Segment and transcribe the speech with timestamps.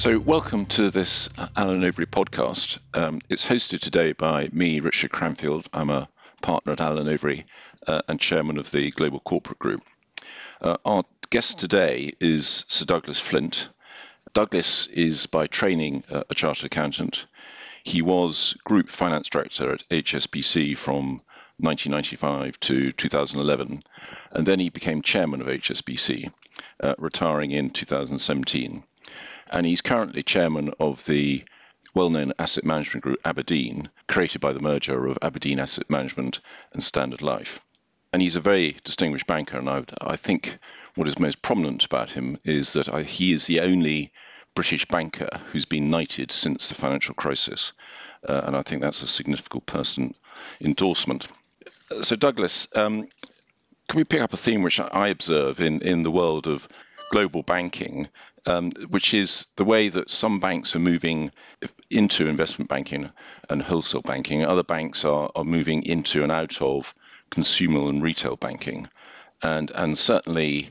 [0.00, 2.78] So, welcome to this Allen Overy podcast.
[2.94, 5.68] Um, it's hosted today by me, Richard Cranfield.
[5.74, 6.08] I'm a
[6.40, 7.44] partner at Allen Overy
[7.86, 9.82] uh, and chairman of the Global Corporate Group.
[10.62, 13.68] Uh, our guest today is Sir Douglas Flint.
[14.32, 17.26] Douglas is by training uh, a chartered accountant.
[17.84, 21.20] He was Group Finance Director at HSBC from
[21.58, 23.82] 1995 to 2011,
[24.30, 26.32] and then he became chairman of HSBC,
[26.82, 28.82] uh, retiring in 2017
[29.50, 31.44] and he's currently chairman of the
[31.94, 36.40] well-known asset management group abrdn, created by the merger of Aberdeen Asset Management
[36.72, 37.60] and Standard Life.
[38.12, 40.58] And he's a very distinguished banker, and I, I think
[40.94, 44.12] what is most prominent about him is that I, he is the only
[44.54, 47.72] British banker who's been knighted since the financial crisis,
[48.28, 50.14] uh, and I think that's a significant person
[50.60, 51.28] endorsement.
[52.02, 53.08] So, Douglas, um,
[53.88, 56.68] can we pick up a theme which I observe in, in the world of
[57.10, 58.08] global banking,
[58.50, 61.30] um, which is the way that some banks are moving
[61.88, 63.10] into investment banking
[63.48, 64.44] and wholesale banking.
[64.44, 66.92] Other banks are, are moving into and out of
[67.30, 68.88] consumer and retail banking.
[69.42, 70.70] And, and certainly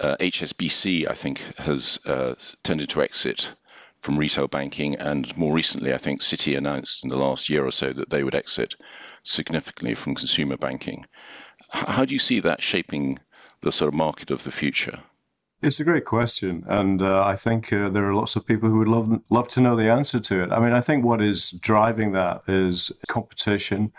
[0.00, 2.34] uh, HSBC, I think, has uh,
[2.64, 3.52] tended to exit
[4.00, 4.96] from retail banking.
[4.96, 8.24] And more recently, I think Citi announced in the last year or so that they
[8.24, 8.74] would exit
[9.22, 11.04] significantly from consumer banking.
[11.68, 13.18] How do you see that shaping
[13.60, 15.00] the sort of market of the future?
[15.60, 18.78] It's a great question, and uh, I think uh, there are lots of people who
[18.78, 20.52] would love love to know the answer to it.
[20.52, 23.92] I mean, I think what is driving that is competition,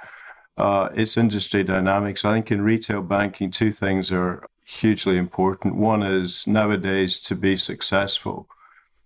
[0.57, 2.23] uh, it's industry dynamics.
[2.23, 5.75] I think in retail banking, two things are hugely important.
[5.75, 8.47] One is nowadays to be successful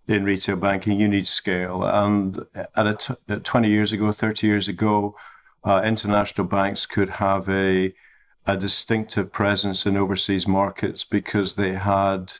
[0.07, 5.15] in retail banking, you need scale, and at, at 20 years ago, 30 years ago,
[5.63, 7.93] uh, international banks could have a
[8.45, 12.33] a distinctive presence in overseas markets because they had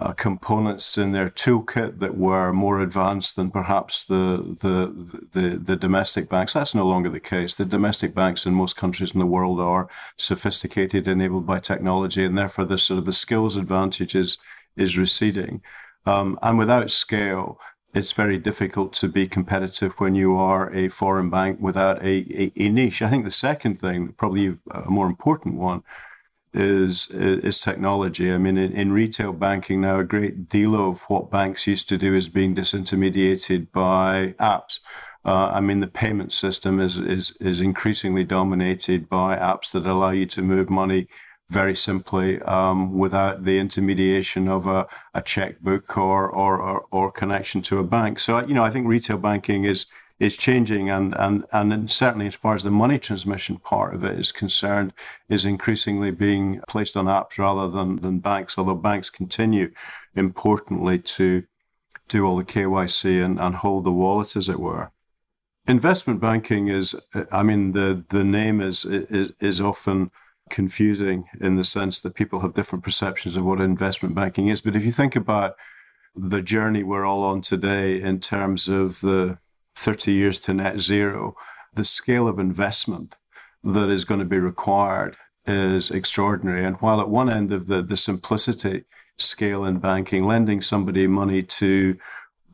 [0.00, 5.76] uh, components in their toolkit that were more advanced than perhaps the, the, the the
[5.76, 6.54] domestic banks.
[6.54, 7.54] That's no longer the case.
[7.54, 12.36] The domestic banks in most countries in the world are sophisticated, enabled by technology, and
[12.36, 14.38] therefore the sort of the skills advantage is
[14.74, 15.60] is receding.
[16.06, 17.58] Um, and without scale,
[17.92, 22.52] it's very difficult to be competitive when you are a foreign bank without a, a,
[22.56, 23.02] a, niche.
[23.02, 25.82] I think the second thing, probably a more important one,
[26.52, 28.32] is is technology.
[28.32, 31.98] I mean, in, in retail banking now, a great deal of what banks used to
[31.98, 34.80] do is being disintermediated by apps.
[35.24, 40.10] Uh, I mean, the payment system is, is is increasingly dominated by apps that allow
[40.10, 41.08] you to move money
[41.50, 47.60] very simply um, without the intermediation of a, a checkbook or, or, or, or connection
[47.60, 48.20] to a bank.
[48.20, 49.86] So, you know, I think retail banking is
[50.20, 54.18] is changing and, and, and certainly as far as the money transmission part of it
[54.18, 54.92] is concerned,
[55.30, 59.72] is increasingly being placed on apps rather than, than banks, although banks continue
[60.14, 61.44] importantly to
[62.08, 64.90] do all the KYC and, and hold the wallet as it were.
[65.66, 66.94] Investment banking is,
[67.32, 70.10] I mean, the, the name is, is, is often
[70.50, 74.60] confusing in the sense that people have different perceptions of what investment banking is.
[74.60, 75.56] But if you think about
[76.14, 79.38] the journey we're all on today in terms of the
[79.76, 81.34] 30 years to net zero,
[81.74, 83.16] the scale of investment
[83.62, 85.16] that is going to be required
[85.46, 86.64] is extraordinary.
[86.64, 88.84] And while at one end of the, the simplicity
[89.18, 91.96] scale in banking, lending somebody money to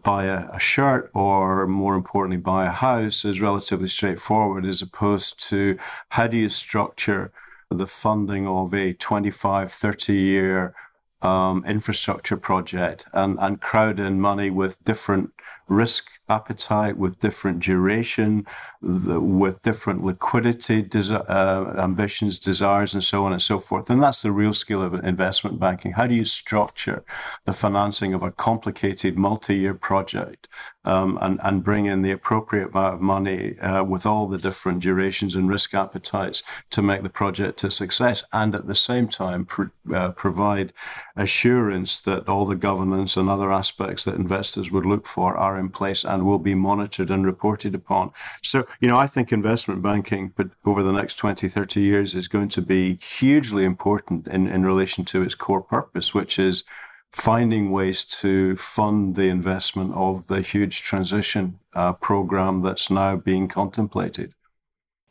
[0.02, 5.42] buy a, a, shirt or more importantly buy a house is relatively straightforward as opposed
[5.48, 5.76] to
[6.10, 7.32] how do you structure
[7.70, 10.74] the funding of a 25, 30 year
[11.22, 15.32] um, infrastructure project and, and crowd in money with different
[15.68, 18.46] risk appetite, with different duration,
[18.82, 23.88] with different liquidity desi- uh, ambitions, desires, and so on and so forth.
[23.90, 25.92] And that's the real skill of investment banking.
[25.92, 27.04] How do you structure
[27.44, 30.48] the financing of a complicated multi-year project
[30.84, 34.80] um, and, and bring in the appropriate amount of money uh, with all the different
[34.80, 39.44] durations and risk appetites to make the project a success and at the same time
[39.44, 40.72] pr- uh, provide
[41.16, 45.70] assurance that all the governance and other aspects that investors would look for are in
[45.70, 48.12] place and will be monitored and reported upon.
[48.42, 52.28] So, you know, I think investment banking but over the next 20, 30 years is
[52.28, 56.64] going to be hugely important in, in relation to its core purpose, which is
[57.12, 63.48] finding ways to fund the investment of the huge transition uh, program that's now being
[63.48, 64.34] contemplated.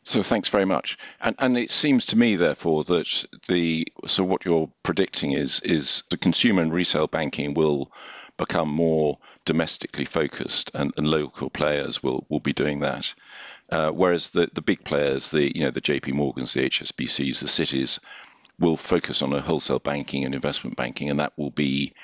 [0.06, 0.96] So thanks very much.
[1.20, 6.04] And and it seems to me, therefore, that the so what you're predicting is is
[6.10, 7.90] the consumer and retail banking will
[8.36, 13.14] become more domestically focused, and, and local players will will be doing that.
[13.70, 17.46] Uh, whereas the, the big players, the you know the JP Morgans, the HSBCs, the
[17.46, 17.98] Citis,
[18.60, 21.94] will focus on a wholesale banking and investment banking, and that will be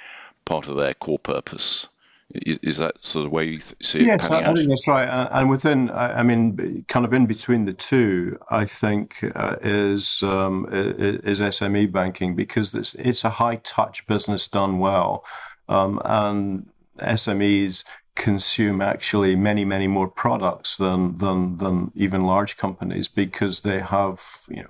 [0.44, 1.88] part of their core purpose.
[2.34, 4.30] Is, is that sort of where you th- see yes, it?
[4.30, 5.28] Yes, I, think that's right.
[5.30, 10.66] And within, I mean, kind of in between the two, I think uh, is um,
[10.70, 15.24] is SME banking because it's it's a high touch business done well,
[15.68, 17.84] um, and SMEs
[18.14, 24.42] consume actually many many more products than than than even large companies because they have
[24.48, 24.68] you know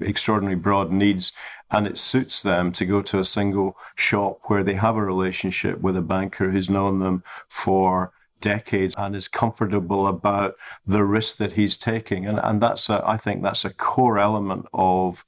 [0.00, 1.32] extraordinary broad needs
[1.70, 5.80] and it suits them to go to a single shop where they have a relationship
[5.80, 10.54] with a banker who's known them for decades and is comfortable about
[10.86, 12.26] the risk that he's taking.
[12.26, 15.24] And and that's a, I think that's a core element of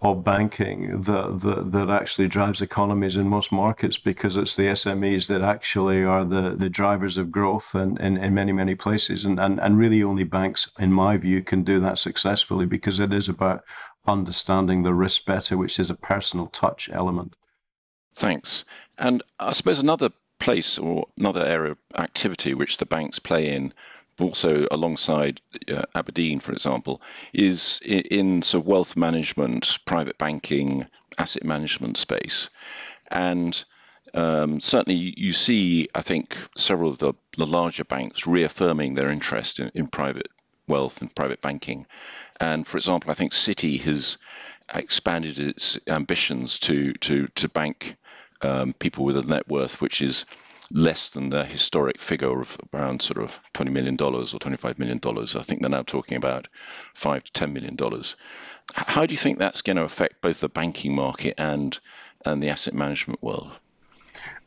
[0.00, 5.26] of banking that, that that actually drives economies in most markets because it's the SMEs
[5.26, 9.24] that actually are the, the drivers of growth in, in, in many, many places.
[9.24, 13.12] And, and, and really only banks, in my view, can do that successfully because it
[13.12, 13.64] is about
[14.06, 17.34] understanding the risk better, which is a personal touch element.
[18.14, 18.64] Thanks.
[18.98, 23.74] And I suppose another place or another area of activity which the banks play in
[24.20, 27.00] also alongside uh, abrdn, for example,
[27.32, 30.86] is in, in sort of wealth management, private banking,
[31.18, 32.50] asset management space.
[33.10, 33.64] And
[34.14, 39.60] um, certainly you see, I think, several of the, the larger banks reaffirming their interest
[39.60, 40.28] in, in private
[40.66, 41.86] wealth and private banking.
[42.40, 44.18] And for example, I think Citi has
[44.72, 47.96] expanded its ambitions to to to bank
[48.42, 50.26] um, people with a net worth which is
[50.70, 55.00] less than the historic figure of around sort of $20 million or $25 million.
[55.04, 56.48] I think they're now talking about
[56.94, 57.76] five to $10 million.
[58.74, 61.78] How do you think that's going to affect both the banking market and
[62.24, 63.52] and the asset management world?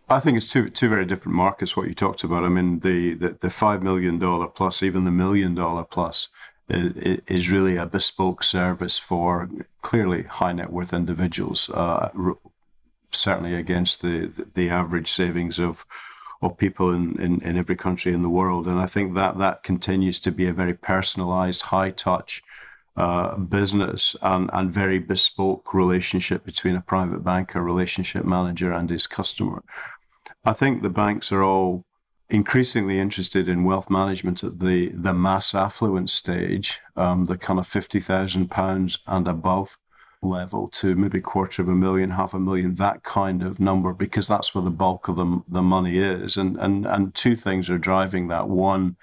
[0.09, 1.75] I think it's two two very different markets.
[1.75, 2.43] What you talked about.
[2.43, 6.27] I mean, the the, the five million dollar plus, even the million dollar plus,
[6.69, 9.49] is, is, really a bespoke service for
[9.81, 11.69] clearly high net worth individuals.
[11.69, 12.09] Uh,
[13.11, 15.85] certainly against the the average savings of
[16.41, 18.67] of people in, in, in every country in the world.
[18.67, 22.41] And I think that that continues to be a very personalized, high touch
[22.97, 29.07] uh, business and, and very bespoke relationship between a private banker, relationship manager, and his
[29.07, 29.63] customer.
[30.43, 31.85] I think the banks are all
[32.29, 37.67] increasingly interested in wealth management at the, the mass affluent stage, um, the kind of
[37.67, 39.77] £50,000 and above
[40.21, 44.27] level to maybe quarter of a million, half a million, that kind of number, because
[44.27, 46.37] that's where the bulk of the, the money is.
[46.37, 48.47] And, and, and two things are driving that.
[48.47, 48.97] One,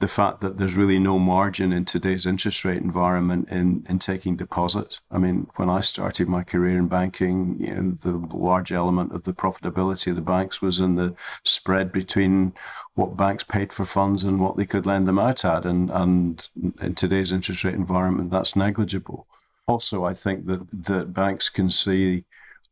[0.00, 4.36] the fact that there's really no margin in today's interest rate environment in, in taking
[4.36, 5.00] deposits.
[5.10, 9.22] I mean, when I started my career in banking, you know, the large element of
[9.22, 11.14] the profitability of the banks was in the
[11.44, 12.54] spread between
[12.94, 15.64] what banks paid for funds and what they could lend them out at.
[15.64, 16.48] And, and
[16.80, 19.26] in today's interest rate environment, that's negligible.
[19.66, 22.24] Also, I think that, that banks can see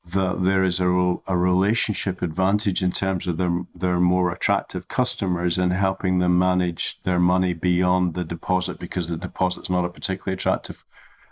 [0.05, 0.87] that there is a,
[1.27, 7.01] a relationship advantage in terms of their, their more attractive customers and helping them manage
[7.05, 10.85] their money beyond the deposit because the deposit's not a particularly attractive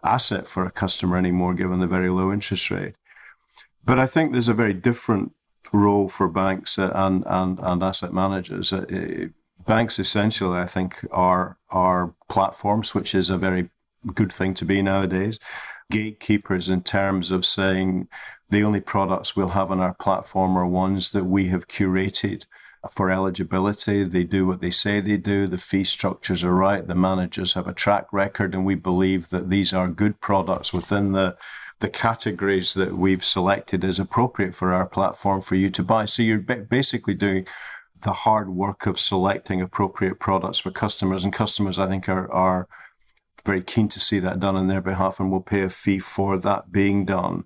[0.05, 2.95] asset for a customer anymore given the very low interest rate.
[3.85, 5.33] But I think there's a very different
[5.73, 8.73] role for banks and, and, and asset managers.
[8.73, 9.29] Uh,
[9.67, 13.71] banks essentially, I think, are, are platforms, which is a very
[14.15, 15.39] good thing to be nowadays.
[15.91, 18.09] Gatekeepers in terms of saying
[18.49, 22.45] the only products we'll have on our platform are ones that we have curated
[22.89, 24.05] for eligibility.
[24.05, 25.47] They do what they say they do.
[25.47, 26.87] The fee structures are right.
[26.87, 31.13] The managers have a track record, and we believe that these are good products within
[31.13, 31.37] the
[31.81, 36.05] the categories that we've selected as appropriate for our platform for you to buy.
[36.05, 37.47] So you're basically doing
[38.03, 42.69] the hard work of selecting appropriate products for customers, and customers, I think, are are
[43.45, 46.39] very keen to see that done on their behalf and will pay a fee for
[46.39, 47.45] that being done.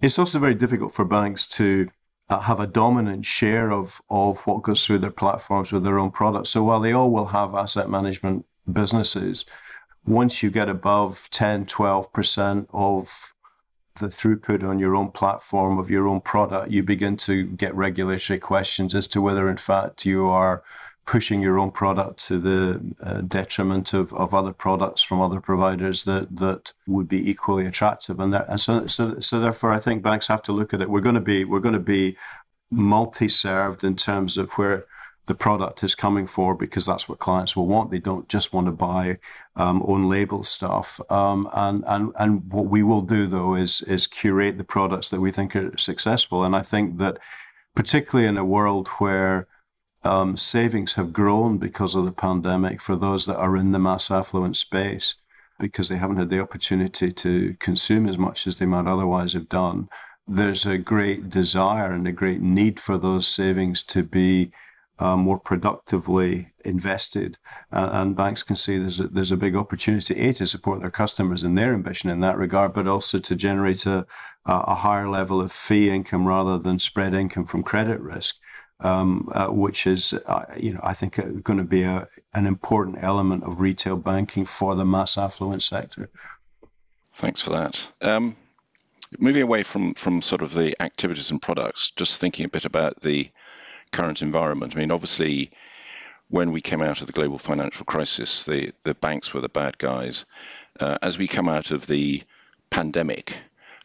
[0.00, 1.88] It's also very difficult for banks to
[2.28, 6.10] uh, have a dominant share of, of what goes through their platforms with their own
[6.10, 6.50] products.
[6.50, 9.44] So while they all will have asset management businesses,
[10.06, 13.34] once you get above 10, 12% of
[13.96, 18.38] the throughput on your own platform of your own product, you begin to get regulatory
[18.38, 20.62] questions as to whether, in fact, you are
[21.06, 26.04] pushing your own product to the uh, detriment of, of other products from other providers
[26.04, 28.18] that, that would be equally attractive.
[28.18, 30.88] And, and so, so, so therefore, I think banks have to look at it.
[30.88, 32.16] We're going to be, we're going to be
[32.70, 34.86] multi-served in terms of where
[35.26, 37.90] the product is coming for because that's what clients will want.
[37.90, 39.18] They don't just want to buy
[39.56, 41.00] um, own label stuff.
[41.10, 45.20] Um, and and and what we will do though is is curate the products that
[45.20, 46.44] we think are successful.
[46.44, 47.18] And I think that
[47.74, 49.46] particularly in a world where
[50.04, 54.10] um, savings have grown because of the pandemic for those that are in the mass
[54.10, 55.16] affluent space
[55.58, 59.48] because they haven't had the opportunity to consume as much as they might otherwise have
[59.48, 59.88] done.
[60.26, 64.52] There's a great desire and a great need for those savings to be
[64.98, 67.36] uh, more productively invested,
[67.70, 71.42] and banks can see there's a, there's a big opportunity a to support their customers
[71.42, 74.06] in their ambition in that regard, but also to generate a,
[74.46, 78.36] a higher level of fee income rather than spread income from credit risk.
[78.80, 82.44] Um, uh, which is, uh, you know, I think uh, going to be a, an
[82.44, 86.10] important element of retail banking for the mass affluent sector.
[87.14, 87.86] Thanks for that.
[88.02, 88.36] Um,
[89.18, 93.00] moving away from from sort of the activities and products, just thinking a bit about
[93.00, 93.30] the
[93.92, 94.74] current environment.
[94.74, 95.50] I mean, obviously,
[96.28, 99.78] when we came out of the global financial crisis, the, the banks were the bad
[99.78, 100.24] guys.
[100.80, 102.22] Uh, as we come out of the
[102.70, 103.38] pandemic,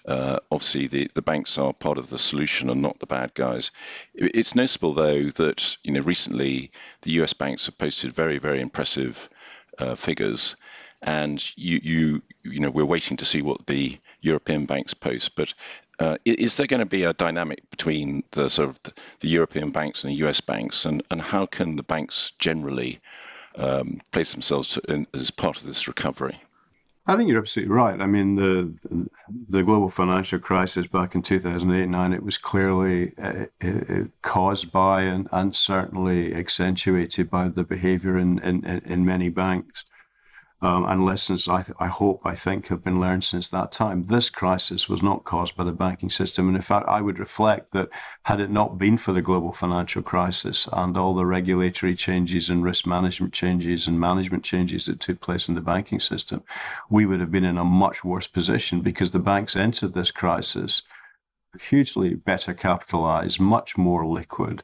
[0.09, 3.69] uh, obviously the, the banks are part of the solution and not the bad guys.
[4.15, 6.71] It's noticeable though that you know recently
[7.03, 7.33] the U.S.
[7.33, 9.29] banks have posted very very impressive
[9.77, 10.55] uh, figures,
[11.03, 15.35] and you you you know we're waiting to see what the European banks post.
[15.35, 15.53] But
[15.99, 18.79] uh, is there going to be a dynamic between the sort of
[19.19, 22.99] the European banks and the US banks, and, and how can the banks generally
[23.55, 26.39] um, place themselves in, as part of this recovery?
[27.09, 27.99] I think you're absolutely right.
[27.99, 28.71] I mean, the
[29.49, 33.45] the global financial crisis back in 2008 9, it was clearly uh,
[34.21, 39.85] caused by and, and certainly accentuated by the behavior in, in, in many banks
[40.61, 44.05] um, and lessons I, th- I hope, I think, have been learned since that time.
[44.05, 46.47] This crisis was not caused by the banking system.
[46.47, 47.89] And in fact, I would reflect that
[48.23, 52.63] had it not been for the global financial crisis and all the regulatory changes and
[52.63, 56.43] risk management changes and management changes that took place in the banking system,
[56.89, 60.83] we would have been in a much worse position because the banks entered this crisis
[61.59, 64.63] hugely better capitalized, much more liquid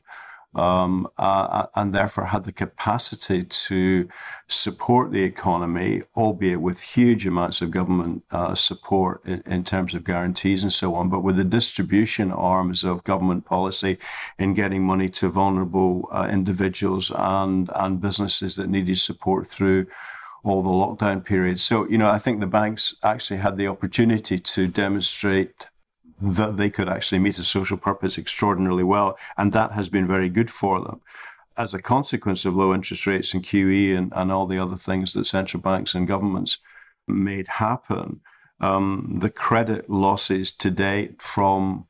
[0.56, 4.08] um, uh, and therefore had the capacity to
[4.48, 10.04] support the economy, albeit with huge amounts of government uh, support in, in, terms of
[10.04, 13.98] guarantees and so on, but with the distribution arms of government policy
[14.40, 19.86] in getting money to vulnerable uh, individuals and, and businesses that needed support through
[20.44, 21.64] all the lockdown periods.
[21.64, 25.68] So, you know, I think the banks actually had the opportunity to demonstrate
[26.22, 29.18] that they could actually meet a social purpose extraordinarily well.
[29.38, 31.02] And that has been very good for them.
[31.58, 35.14] As a consequence of low interest rates and QE and, and all the other things
[35.14, 36.58] that central banks and governments
[37.08, 38.22] made happen,
[38.60, 41.88] um, the credit losses to date from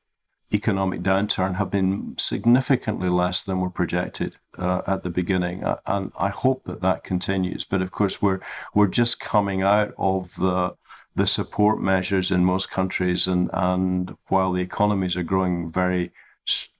[0.53, 6.29] economic downturn have been significantly less than were projected uh, at the beginning, and I
[6.29, 7.65] hope that that continues.
[7.65, 8.39] But of course, we're
[8.73, 10.75] we're just coming out of the
[11.15, 16.11] the support measures in most countries, and, and while the economies are growing very,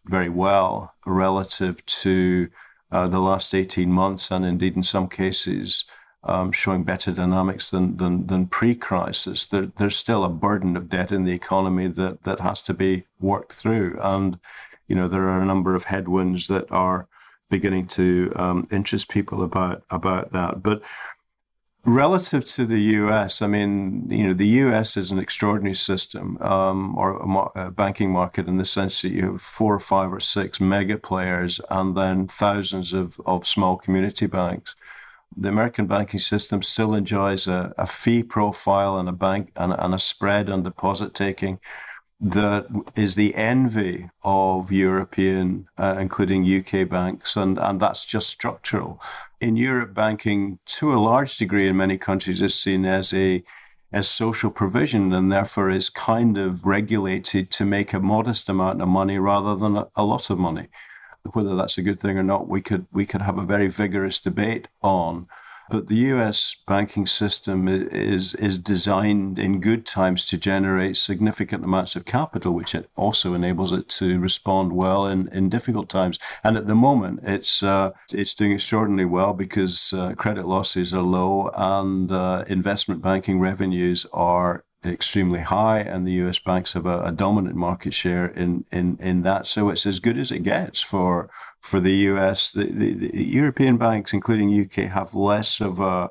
[0.06, 2.50] very well relative to
[2.92, 5.86] uh, the last 18 months, and indeed in some cases
[6.24, 11.12] um, showing better dynamics than, than, than pre-crisis, there, there's still a burden of debt
[11.12, 13.98] in the economy that, that has to be worked through.
[14.02, 14.40] And,
[14.88, 17.08] you know, there are a number of headwinds that are
[17.50, 20.64] beginning to um, interest people about about that.
[20.64, 20.82] But
[21.86, 26.98] Relative to the US, I mean, you know, the US is an extraordinary system um,
[26.98, 30.12] or a, mar- a, banking market in the sense that you have four or five
[30.12, 34.76] or six mega players and then thousands of, of small community banks.
[35.38, 39.94] The American banking system still enjoys a, a fee profile and a bank and, and
[39.94, 41.60] a spread on deposit taking
[42.20, 49.02] that is the envy of European, uh, including UK banks, and, and that's just structural
[49.46, 53.44] in Europe, banking to a large degree in many countries is seen as a
[53.92, 58.88] as social provision and therefore is kind of regulated to make a modest amount of
[58.88, 60.68] money rather than a, a lot of money.
[61.32, 64.20] Whether that's a good thing or not, we could we could have a very vigorous
[64.20, 65.28] debate on.
[65.70, 71.96] But the US banking system is, is designed in good times to generate significant amounts
[71.96, 76.20] of capital, which it also enables it to respond well in, in difficult times.
[76.44, 81.02] And at the moment, it's, uh, it's doing extraordinarily well because uh, credit losses are
[81.02, 87.02] low and uh, investment banking revenues are extremely high, and the US banks have a,
[87.06, 89.48] a, dominant market share in, in, in that.
[89.48, 91.30] So it's as good as it gets for
[91.66, 92.52] for the US.
[92.52, 96.10] The, the, the European banks, including UK, have less of a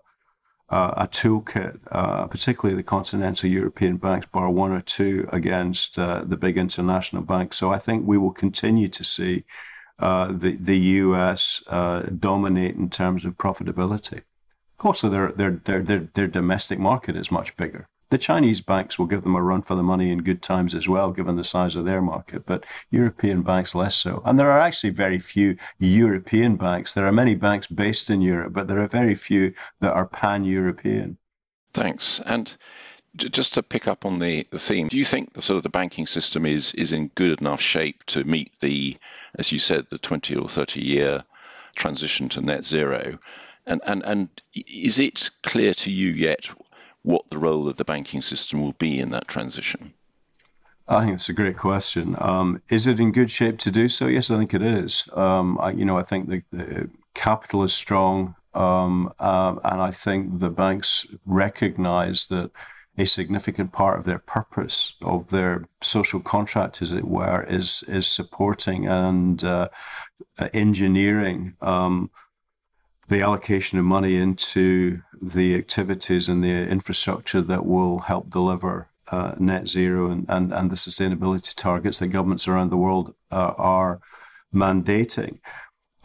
[0.71, 6.37] a toolkit, uh, particularly the continental European banks, bar one or two against uh, the
[6.37, 7.57] big international banks.
[7.57, 9.45] So I think we will continue to see
[9.99, 14.23] uh, the the US uh, dominate in terms of profitability.
[14.81, 17.87] Also, their their their their, their domestic market is much bigger.
[18.15, 20.89] The Chinese banks will give them a run for the money in good times as
[20.89, 24.23] well, given the size of their market, but European banks less so.
[24.25, 26.95] And there are actually very few European banks.
[26.95, 30.45] There are many banks based in Europe, but there are very few that are pan
[30.45, 31.19] European.
[31.73, 32.21] Thanks.
[32.21, 32.57] And
[33.17, 35.69] just to pick up on the, the theme, do you think the sort of the
[35.69, 38.97] banking system is is in good enough shape to meet the,
[39.37, 41.25] as you said, the 20 or 30 year
[41.75, 43.19] transition to net zero.
[43.67, 46.49] And, and, and is it clear to you yet
[47.05, 49.93] what the role of the banking system will be in that transition?
[50.89, 52.17] I think it's a great question.
[52.19, 54.07] Um, is it in good shape to do so?
[54.07, 55.09] Yes, I think it is.
[55.15, 59.91] Um, I, you know, I think the, the capital is strong, um, uh, and I
[59.91, 62.51] think the banks recognise that
[62.97, 68.07] a significant part of their purpose of their social contract, as it were, is is
[68.07, 69.69] supporting and uh,
[70.53, 72.11] engineering um,
[73.09, 79.35] the allocation of money into the activities and the infrastructure that will help deliver uh,
[79.39, 84.01] net zero and, and, and the sustainability targets that governments around the world uh, are
[84.53, 85.39] mandating.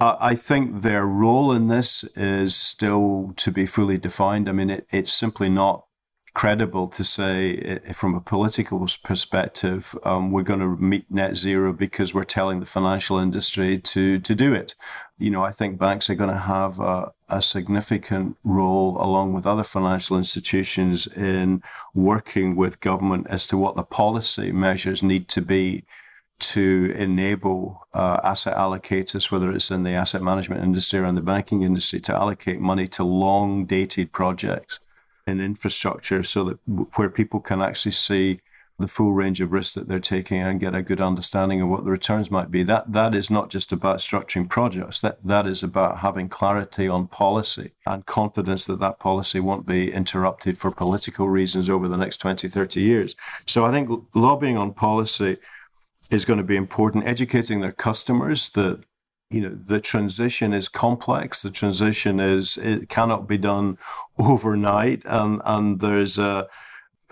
[0.01, 4.47] I think their role in this is still to be fully defined.
[4.47, 5.85] I mean, it, it's simply not
[6.33, 12.13] credible to say, from a political perspective, um, we're going to meet net zero because
[12.13, 14.75] we're telling the financial industry to to do it.
[15.17, 19.45] You know, I think banks are going to have a, a significant role, along with
[19.45, 21.61] other financial institutions, in
[21.93, 25.83] working with government as to what the policy measures need to be
[26.39, 31.21] to enable uh, asset allocators, whether it's in the asset management industry or in the
[31.21, 34.79] banking industry, to allocate money to long dated projects
[35.29, 36.59] in infrastructure so that
[36.95, 38.41] where people can actually see
[38.79, 41.83] the full range of risks that they're taking and get a good understanding of what
[41.83, 42.63] the returns might be.
[42.63, 45.01] That that is not just about structuring projects.
[45.01, 49.91] That that is about having clarity on policy and confidence that that policy won't be
[49.91, 53.15] interrupted for political reasons over the next 20, 30 years.
[53.45, 55.37] So I think lobbying on policy
[56.09, 57.05] is going to be important.
[57.05, 58.81] Educating their customers that
[59.29, 63.77] you know the transition is complex the transition is it cannot be done
[64.17, 66.47] overnight and and there's a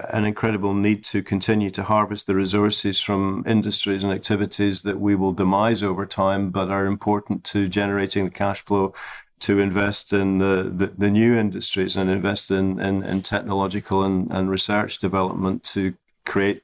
[0.09, 5.15] an incredible need to continue to harvest the resources from industries and activities that we
[5.15, 8.93] will demise over time but are important to generating the cash flow
[9.39, 14.31] to invest in the, the, the new industries and invest in, in, in technological and,
[14.31, 15.93] and research development to
[16.25, 16.63] create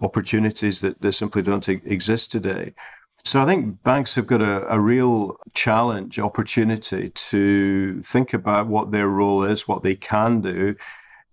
[0.00, 2.74] opportunities that, that simply don't exist today.
[3.24, 8.90] So I think banks have got a, a, real challenge, opportunity to think about what
[8.90, 10.76] their role is, what they can do.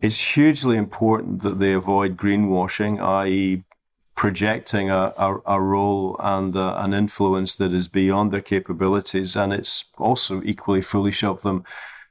[0.02, 3.64] It's hugely important that they avoid greenwashing, i.e.,
[4.16, 9.36] projecting a, a, a role and a, an influence that is beyond their capabilities.
[9.36, 11.64] And it's also equally foolish of them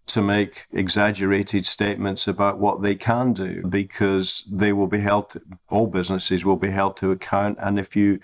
[0.07, 5.87] to make exaggerated statements about what they can do because they will be held, all
[5.87, 7.59] businesses will be held to account.
[7.61, 8.21] And if you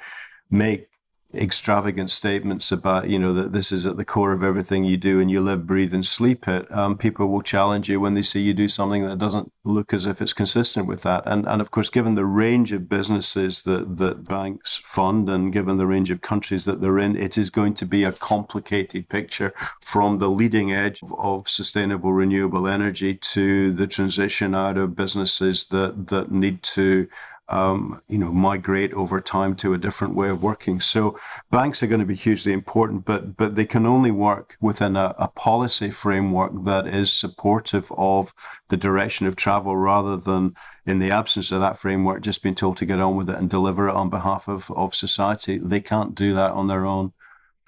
[0.51, 0.90] make
[1.33, 5.21] extravagant statements about you know that this is at the core of everything you do
[5.21, 6.71] and you live breathe and sleep it.
[6.73, 10.07] Um, people will challenge you when they see you do something that doesn't look as
[10.07, 11.23] if it's consistent with that.
[11.27, 15.77] And and of course given the range of businesses that that banks fund and given
[15.77, 19.55] the range of countries that they're in it is going to be a complicated picture
[19.81, 25.67] from the leading edge of, of sustainable renewable energy to the transition out of businesses
[25.67, 27.09] that that need to
[27.51, 30.81] um, you know, migrate over time to a different way of working.
[30.81, 31.19] So
[31.51, 35.15] banks are going to be hugely important, but but they can only work within a,
[35.19, 38.33] a policy framework that is supportive of
[38.69, 40.55] the direction of travel, rather than
[40.87, 43.51] in the absence of that framework, just being told to get on with it and
[43.51, 45.59] deliver it on behalf of, of society.
[45.59, 47.13] They can't do that on their own.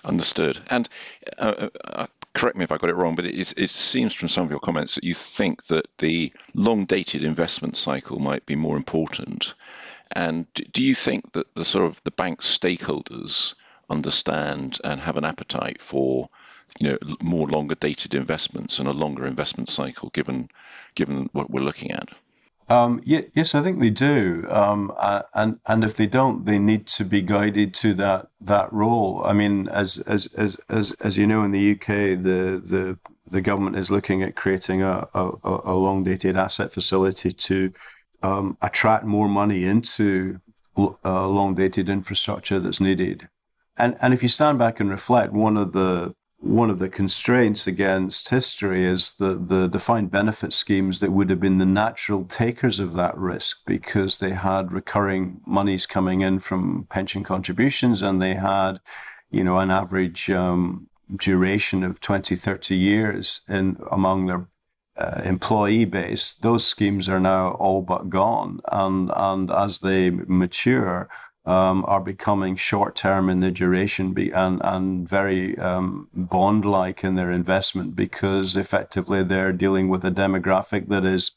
[0.04, 0.58] Understood.
[0.68, 0.88] And
[1.38, 4.44] uh, uh, correct me if I got it wrong, but it, it, seems from some
[4.44, 8.76] of your comments that you think that the long dated investment cycle might be more
[8.76, 9.54] important.
[10.14, 13.55] And do you think that the sort of the bank stakeholders
[13.88, 16.29] understand and have an appetite for
[16.79, 20.48] you know more longer dated investments and a longer investment cycle given
[20.94, 22.09] given what we're looking at?
[22.68, 24.92] Um, yes, I think they do, um,
[25.35, 29.22] and and if they don't, they need to be guided to that that role.
[29.25, 31.87] I mean, as as as as, as you know, in the UK,
[32.22, 32.98] the the
[33.31, 37.72] the government is looking at creating a, a, a long dated asset facility to
[38.22, 40.40] um, attract more money into
[40.76, 43.28] uh, long dated infrastructure that's needed.
[43.76, 47.68] And and if you stand back and reflect, one of the one of the constraints
[47.68, 52.80] against history is the, the defined benefit schemes that would have been the natural takers
[52.80, 58.35] of that risk because they had recurring monies coming in from pension contributions and they
[58.35, 58.80] had,
[59.30, 64.48] you know, an average um, duration of 20, 30 years in among their
[64.96, 66.35] uh, employee base.
[66.35, 68.61] Those schemes are now all but gone.
[68.70, 71.09] And, and as they mature,
[71.44, 77.02] um, are becoming short term in their duration be, and, and very um, bond like
[77.02, 81.33] in their investment because effectively they're dealing with a demographic that is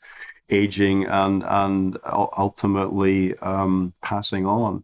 [0.49, 4.83] aging and, and ultimately um, passing on.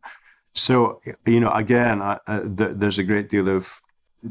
[0.53, 3.79] So, you know, again, I, uh, th- there's a great deal of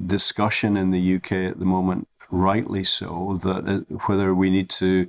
[0.07, 5.09] discussion in the UK at the moment, rightly so, that uh, whether we need to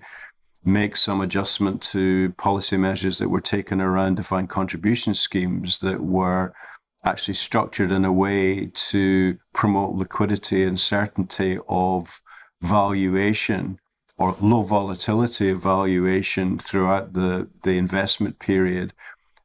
[0.63, 6.53] make some adjustment to policy measures that were taken around defined contribution schemes that were
[7.03, 12.21] actually structured in a way to promote liquidity and certainty of
[12.62, 13.79] valuation
[14.17, 18.93] or low volatility of valuation throughout the, the investment period,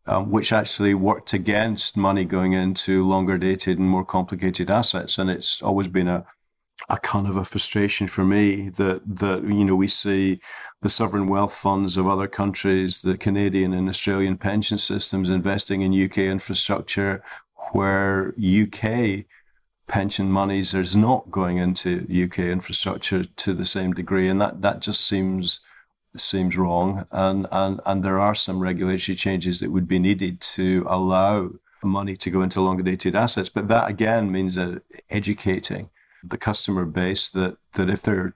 [0.07, 5.17] um, which actually worked against money going into longer dated and more complicated assets.
[5.17, 6.27] And it's always been a,
[6.89, 10.41] a kind of a frustration for me that that you know we see
[10.83, 16.05] the sovereign wealth funds of other countries, the Canadian and Australian pension systems investing in
[16.05, 17.23] UK infrastructure,
[17.73, 19.25] where UK
[19.87, 24.81] pension monies is not going into UK infrastructure to the same degree, and that that
[24.81, 25.61] just seems
[26.17, 27.07] seems wrong.
[27.11, 31.51] And and and there are some regulatory changes that would be needed to allow
[31.83, 33.49] money to go into longer dated assets.
[33.49, 34.79] But that again means uh,
[35.11, 35.91] educating
[36.29, 38.35] the customer base that that if they're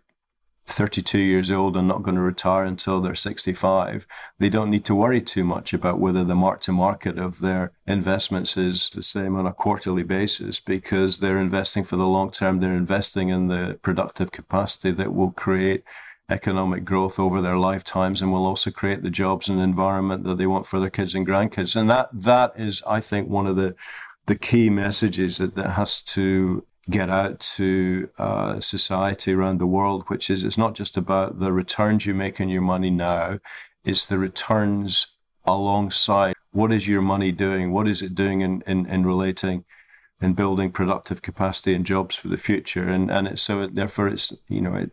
[0.67, 4.07] 32 years old and not going to retire until they're 65,
[4.39, 7.73] they don't need to worry too much about whether the mark to market of their
[7.87, 12.61] investments is the same on a quarterly basis because they're investing for the long term.
[12.61, 15.83] They're investing in the productive capacity that will create
[16.29, 20.47] economic growth over their lifetimes and will also create the jobs and environment that they
[20.47, 21.75] want for their kids and grandkids.
[21.75, 23.75] And that that is, I think, one of the
[24.27, 30.05] the key messages that, that has to get out to uh, society around the world,
[30.09, 33.39] which is it's not just about the returns you make on your money now,
[33.85, 35.07] it's the returns
[35.45, 37.73] alongside what is your money doing?
[37.73, 39.65] What is it doing in, in, in relating
[40.21, 42.89] and building productive capacity and jobs for the future?
[42.89, 44.91] And and it's so therefore it's you know it,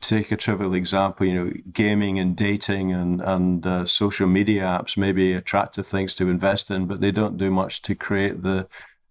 [0.00, 4.96] take a trivial example, you know, gaming and dating and and uh, social media apps
[4.96, 8.68] may be attractive things to invest in, but they don't do much to create the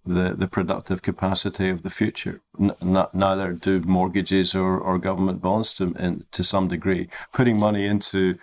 [0.08, 2.42] the, the productive capacity of the future.
[2.60, 2.76] N-
[3.14, 7.10] neither do mortgages or, or government bonds to, in, to some degree.
[7.34, 8.38] Putting money into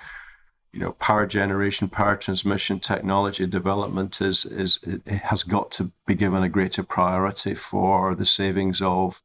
[0.75, 6.43] you know, power generation, power transmission, technology development is is has got to be given
[6.43, 9.23] a greater priority for the savings of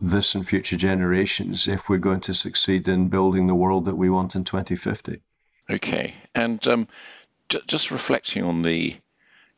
[0.00, 4.10] this and future generations if we're going to succeed in building the world that we
[4.10, 5.20] want in 2050.
[5.70, 6.88] Okay, and um,
[7.48, 8.96] j- just reflecting on the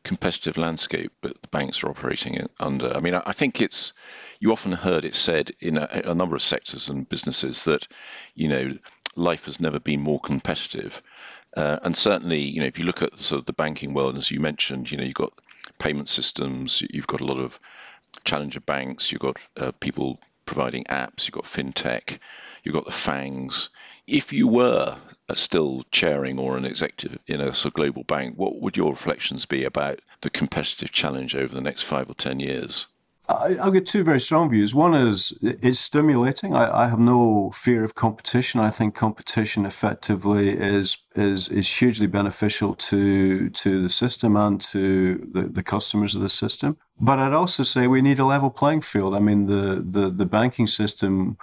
[0.05, 2.95] competitive landscape that the banks are operating under.
[2.95, 3.91] I mean, I think it's
[4.39, 7.87] you often heard it said in a, a, number of sectors and businesses that
[8.35, 8.77] you know
[9.15, 11.01] life has never been more competitive,
[11.57, 14.31] uh, and certainly you know if you look at sort of the banking world, as
[14.31, 15.33] you mentioned, you know you've got
[15.79, 17.59] payment systems, you've got a lot of
[18.23, 22.19] challenger banks, you've got uh, people providing apps, you've got fintech,
[22.63, 23.69] you've got the FANGs.
[24.07, 28.35] If you were uh, still chairing or an executive in a sort of global bank,
[28.37, 32.39] what would your reflections be about the competitive challenge over the next five or ten
[32.39, 32.87] years?
[33.27, 34.75] I, will get two very strong views.
[34.75, 36.53] One is it's stimulating.
[36.53, 38.59] I, I, have no fear of competition.
[38.59, 45.27] I think competition effectively is is is hugely beneficial to to the system and to
[45.33, 46.77] the, the customers of the system.
[46.99, 49.15] But I'd also say we need a level playing field.
[49.15, 51.37] I mean, the the, the banking system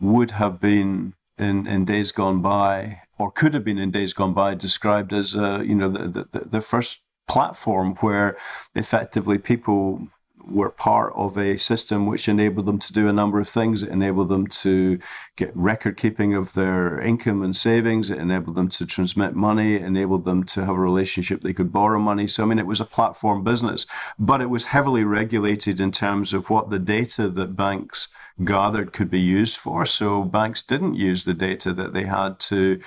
[0.00, 4.34] would have been in, in days gone by, or could have been in days gone
[4.34, 8.36] by, described as uh, you know the, the the first platform where
[8.74, 10.08] effectively people
[10.48, 13.82] were part of a system which enabled them to do a number of things.
[13.82, 14.98] It enabled them to
[15.36, 18.10] get record keeping of their income and savings.
[18.10, 19.74] It enabled them to transmit money.
[19.74, 22.26] It enabled them to have a relationship they could borrow money.
[22.26, 23.86] So, I mean, it was a platform business,
[24.18, 28.08] but it was heavily regulated in terms of what the data that banks
[28.44, 29.84] gathered could be used for.
[29.84, 32.80] So, banks didn't use the data that they had to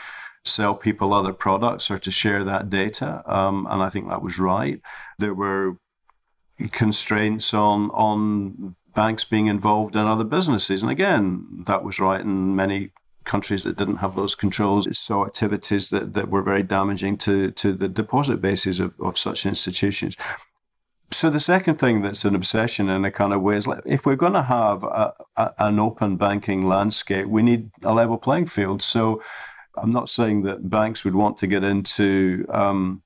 [0.45, 3.22] sell people other products or to share that data.
[3.32, 4.82] Um, and I think that was right.
[5.17, 5.78] There were
[6.72, 10.82] constraints on on banks being involved in other businesses.
[10.82, 12.91] And again, that was right in many
[13.24, 14.88] countries that didn't have those controls.
[14.98, 19.45] Saw activities that, that were very damaging to, to the deposit bases of, of such
[19.45, 20.17] institutions.
[21.12, 24.06] So the second thing that's an obsession in a kind of way is like if
[24.06, 28.48] we're going to have a, a, an open banking landscape, we need a level playing
[28.48, 28.82] field.
[28.82, 29.22] So
[29.76, 33.02] I'm not saying that banks would want to get into um,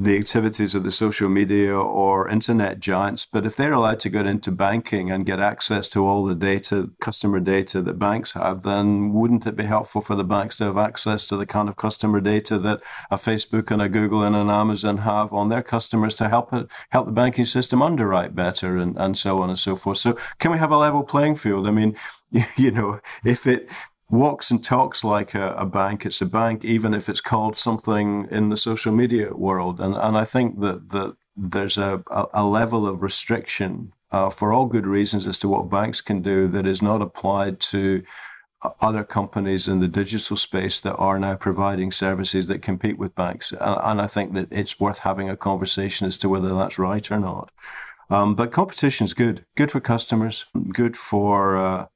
[0.00, 3.26] the activities of the social media or internet giants.
[3.26, 6.90] But if they're allowed to get into banking and get access to all the data,
[7.00, 10.78] customer data that banks have, then wouldn't it be helpful for the banks to have
[10.78, 12.80] access to the kind of customer data that
[13.10, 16.68] a Facebook and a Google and an Amazon have on their customers to help it,
[16.90, 19.98] help the banking system underwrite better and, and so on and so forth.
[19.98, 21.66] So can we have a level playing field?
[21.66, 21.96] I mean,
[22.56, 23.68] you know, if it
[24.10, 26.06] walks and talks like a, a, bank.
[26.06, 29.80] It's a bank, even if it's called something in the social media world.
[29.80, 34.66] And and I think that that there's a, a, level of restriction uh, for all
[34.66, 38.02] good reasons as to what banks can do that is not applied to
[38.80, 43.52] other companies in the digital space that are now providing services that compete with banks.
[43.52, 47.20] And, I think that it's worth having a conversation as to whether that's right or
[47.20, 47.52] not.
[48.10, 51.86] Um, but competition is good, good for customers, good for uh,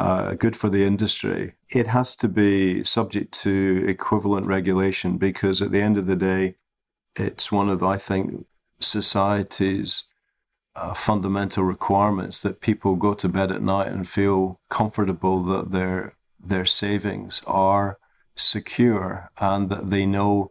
[0.00, 1.52] uh, good for the industry.
[1.68, 6.56] It has to be subject to equivalent regulation because at the end of the day,
[7.16, 8.46] it's one of I think
[8.80, 10.04] society's
[10.74, 16.14] uh, fundamental requirements that people go to bed at night and feel comfortable that their
[16.42, 17.98] their savings are
[18.34, 20.50] secure and that they know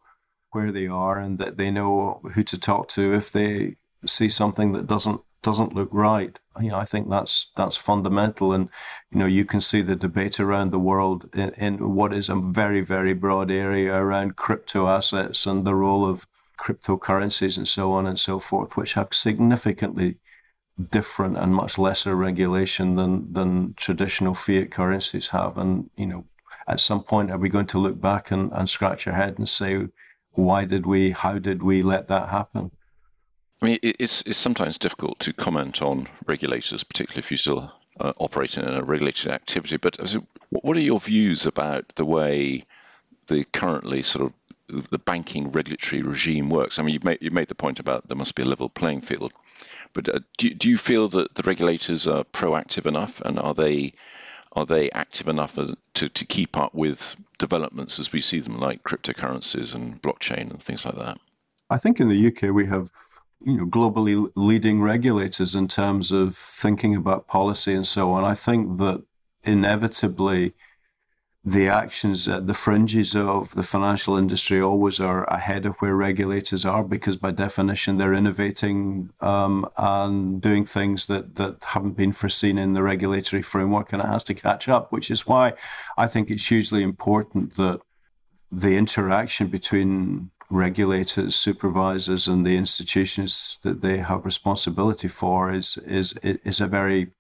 [0.52, 4.74] where they are and that they know who to talk to if they see something
[4.74, 6.38] that doesn't doesn't look right.
[6.60, 8.70] You know, I think that's that's fundamental, and
[9.12, 12.36] you know you can see the debate around the world in, in what is a
[12.36, 16.28] very very broad area around crypto assets and the role of
[16.60, 20.18] cryptocurrencies and so on and so forth, which have significantly
[20.92, 25.58] different and much lesser regulation than than traditional fiat currencies have.
[25.58, 26.26] And you know,
[26.70, 29.50] at some point, are we going to look back and, and scratch our head and
[29.50, 29.88] say,
[30.34, 32.72] why did we, how did we let that happen?
[33.62, 38.14] I mean, it's it's sometimes difficult to comment on regulators, particularly if you're still uh,
[38.18, 39.78] operating in a regulated activity.
[39.78, 39.98] But
[40.50, 42.64] what are your views about the way
[43.28, 44.34] the currently sort of
[44.90, 46.78] the banking regulatory regime works.
[46.78, 49.02] I mean, you've made, you made the point about there must be a level playing
[49.02, 49.34] field,
[49.94, 53.94] but uh, do, do you feel that the regulators are proactive enough, and are they
[54.54, 55.58] are they active enough
[55.94, 60.62] to, to keep up with developments as we see them, like cryptocurrencies and blockchain and
[60.62, 61.20] things like that?
[61.70, 62.92] I think in the UK we have
[63.46, 68.24] you know globally leading regulators in terms of thinking about policy and so on.
[68.24, 69.04] I think that
[69.44, 70.54] inevitably
[71.46, 76.66] the actions at the fringes of the financial industry always are ahead of where regulators
[76.66, 82.58] are because by definition they're innovating um, and doing things that, that haven't been foreseen
[82.58, 85.54] in the regulatory framework and it has to catch up which is why
[85.98, 87.80] i think it's hugely important that
[88.52, 96.14] the interaction between regulators supervisors and the institutions that they have responsibility for is is
[96.24, 97.12] is a very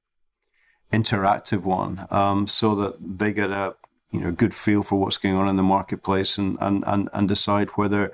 [0.91, 3.75] interactive one um, so that they get a
[4.11, 7.27] you know good feel for what's going on in the marketplace and and and, and
[7.27, 8.11] decide whether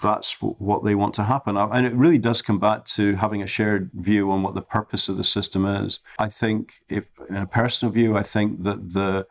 [0.00, 1.56] that's what they want to happen.
[1.56, 5.08] And it really does come back to having a shared view on what the purpose
[5.08, 5.98] of the system is.
[6.18, 9.26] I think, if in a personal view, I think that the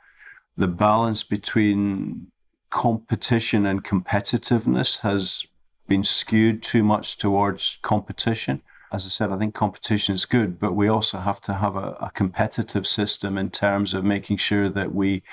[0.56, 2.32] the balance between
[2.78, 5.48] competition and competitiveness has
[5.88, 8.62] been skewed too much towards competition.
[8.92, 11.98] As I said, I think competition is good, but we also have to have a,
[12.00, 15.24] a competitive system in terms of making sure that we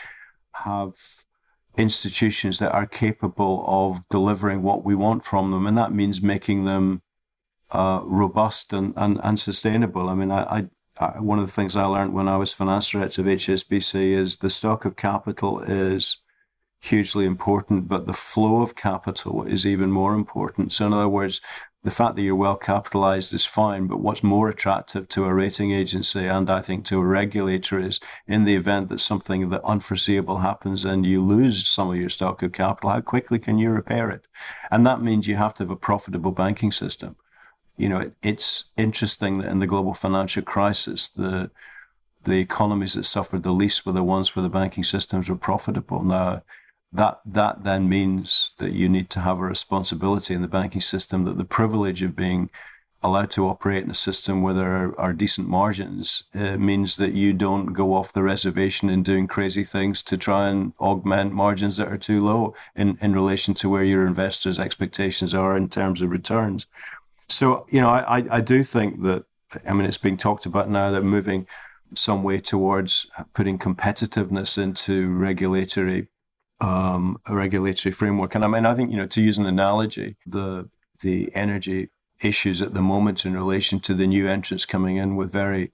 [0.65, 0.95] have
[1.77, 6.65] institutions that are capable of delivering what we want from them, and that means making
[6.65, 7.03] them
[7.73, 10.09] uh, robust and, and, and sustainable.
[10.09, 10.67] I mean, I, I,
[10.99, 14.37] I, one of the things I learned when I was finance director of HSBC is
[14.37, 16.24] the stock of capital is
[16.85, 20.73] hugely important, but the flow of capital is even more important.
[20.73, 21.41] So, in other words,
[21.83, 25.71] the fact that you're well capitalized is fine, but what's more attractive to a rating
[25.71, 30.39] agency and I think to a regulator is in the event that something that unforeseeable
[30.39, 34.11] happens and you lose some of your stock of capital, how quickly can you repair
[34.11, 34.27] it?
[34.71, 37.17] And that means you have to have a profitable banking system.
[37.77, 41.51] You know, it, it's interesting that in the global financial crisis, the
[42.25, 46.03] the economies that suffered the least were the ones where the banking systems were profitable.
[46.03, 46.43] Now,
[46.95, 51.25] that that then means that you need to have a responsibility in the banking system
[51.25, 52.51] that the privilege of being
[53.03, 57.13] allowed to operate in a system where there are, are decent margins uh, means that
[57.13, 61.77] you don't go off the reservation and doing crazy things to try and augment margins
[61.77, 66.01] that are too low in, in relation to where your investors' expectations are in terms
[66.01, 66.67] of returns.
[67.29, 69.25] So, you know, I, I do think that,
[69.69, 71.47] I mean, it's being talked about now that moving
[71.95, 76.09] some way towards putting competitiveness into regulatory
[76.61, 78.35] um, a regulatory framework.
[78.35, 80.69] And I mean, I think you know, to use an analogy, the
[81.01, 81.91] the energy
[82.21, 85.73] issues at the moment in relation to the new entrants coming in with very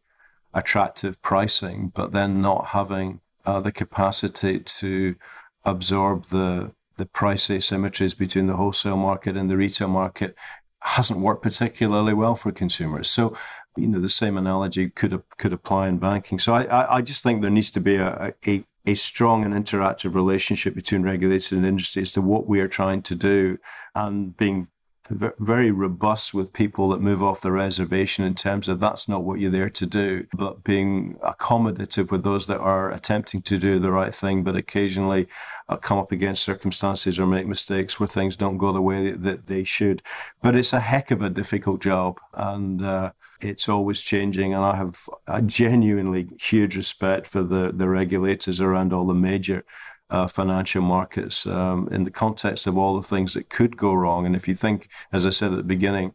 [0.53, 5.16] attractive pricing, but then not having uh, the capacity to
[5.64, 10.37] absorb the the price asymmetries between the wholesale market and the retail market
[10.81, 13.09] hasn't worked particularly well for consumers.
[13.09, 13.35] So,
[13.77, 16.38] you know, the same analogy could could apply in banking.
[16.38, 20.14] So, I, I just think there needs to be a, a, a strong and interactive
[20.14, 23.59] relationship between regulators and industry as to what we are trying to do
[23.95, 24.69] and being
[25.11, 29.40] very robust with people that move off the reservation in terms of that's not what
[29.40, 33.90] you're there to do, but being accommodative with those that are attempting to do the
[33.90, 35.27] right thing, but occasionally
[35.69, 39.49] uh, come up against circumstances or make mistakes where things don't go the way that
[39.49, 40.03] they should.
[40.43, 42.21] But it's a heck of a difficult job.
[42.35, 47.88] And, uh, it's always changing, and I have a genuinely huge respect for the the
[47.88, 49.64] regulators around all the major
[50.11, 54.26] uh, financial markets um, in the context of all the things that could go wrong.
[54.26, 56.14] And if you think, as I said at the beginning,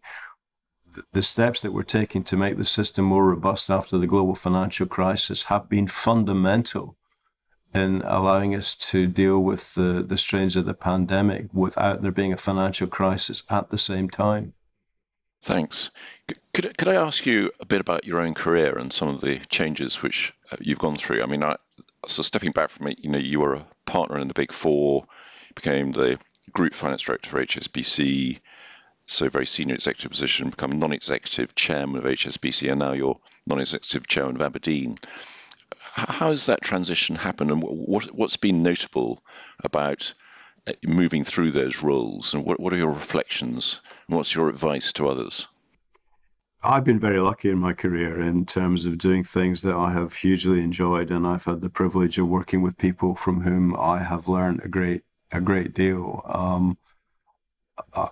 [1.13, 4.85] the steps that we're taking to make the system more robust after the global financial
[4.85, 6.97] crisis have been fundamental
[7.73, 12.31] in allowing us to deal with the, the strains of the pandemic without there being
[12.31, 14.53] a financial crisis at the same time.
[15.45, 15.91] Thanks.
[16.55, 19.37] Could, could I ask you a bit about your own career and some of the
[19.47, 21.21] changes which uh, you've gone through?
[21.21, 21.57] I mean, I,
[22.07, 25.05] so stepping back from it, you know, you were a partner in the Big Four,
[25.53, 26.17] became the
[26.51, 28.39] group finance director for HSBC,
[29.05, 34.41] so very senior executive position, become non-executive chairman of HSBC, and now you're non-executive chairman
[34.41, 34.97] of abrdn.
[35.79, 39.23] How has that transition happened, and what, what's been notable
[39.63, 40.15] about
[40.83, 45.47] moving through those roles, and what, what are your reflections, what's your advice to others?
[46.63, 50.15] I've been very lucky in my career in terms of doing things that I have
[50.15, 54.27] hugely enjoyed, and I've had the privilege of working with people from whom I have
[54.27, 56.21] learned a great a great deal.
[56.25, 56.77] Um,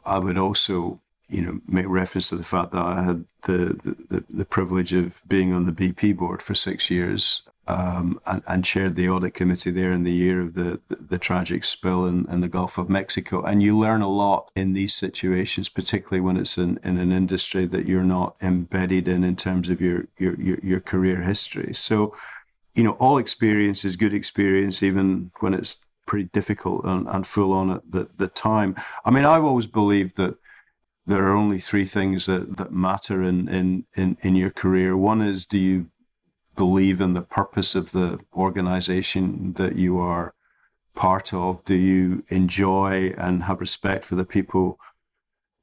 [0.05, 4.23] I would also, you know, make reference to the fact that I had the, the,
[4.29, 8.95] the privilege of being on the BP board for six years um, and, and, chaired
[8.95, 12.41] the audit committee there in the year of the, the, the tragic spill in, in,
[12.41, 13.41] the Gulf of Mexico.
[13.41, 17.65] And you learn a lot in these situations, particularly when it's in, in an industry
[17.67, 21.73] that you're not embedded in in terms of your, your, your, your career history.
[21.73, 22.13] So,
[22.75, 27.53] you know, all experience is good experience, even when it's pretty difficult and, and full
[27.53, 28.75] on at the, the time.
[29.05, 30.35] I mean, I've always believed that
[31.05, 34.95] there are only three things that, that matter in, in, in, in your career.
[34.95, 35.89] One is do you
[36.55, 40.33] believe in the purpose of the organization that you are
[40.95, 41.63] part of?
[41.65, 44.79] Do you enjoy and have respect for the people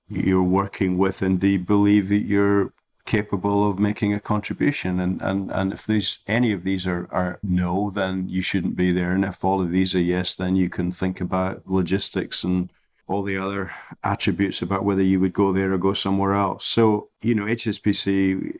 [0.09, 1.23] you're working with?
[1.23, 2.73] And do you believe that you're
[3.11, 5.01] capable of making a contribution.
[5.01, 8.93] And, and, and if these, any of these are, are no, then you shouldn't be
[8.93, 9.13] there.
[9.13, 12.71] And if all of these are yes, then you can think about logistics and
[13.09, 13.73] all the other
[14.05, 16.65] attributes about whether you would go there or go somewhere else.
[16.65, 18.59] So, you know, HSBC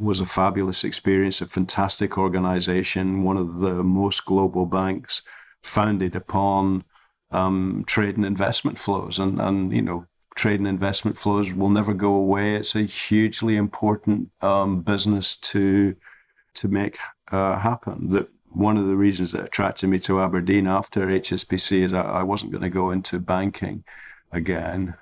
[0.00, 5.22] was a fabulous experience, a fantastic organization, one of the most global banks
[5.62, 6.84] founded upon
[7.30, 9.18] um, trade and investment flows.
[9.18, 12.56] And, and, you know, trade and investment flows will never go away.
[12.56, 15.96] It's a hugely important um, business to
[16.54, 16.98] to make
[17.30, 18.10] uh, happen.
[18.10, 22.22] That one of the reasons that attracted me to abrdn after HSBC is I, I
[22.22, 23.84] wasn't going to go into banking
[24.32, 24.94] again.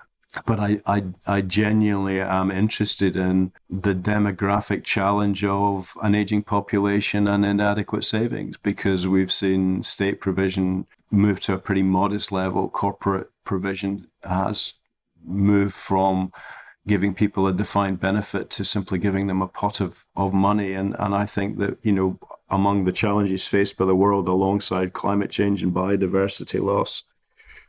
[0.44, 7.26] But I, I, I genuinely am interested in the demographic challenge of an aging population
[7.26, 12.68] and inadequate savings because we've seen state provision move to a pretty modest level.
[12.68, 14.74] Corporate provision has
[15.24, 16.30] moved from
[16.86, 20.72] giving people a defined benefit to simply giving them a pot of, of money.
[20.72, 22.18] And, and I think that, you know,
[22.50, 27.04] among the challenges faced by the world alongside climate change and biodiversity loss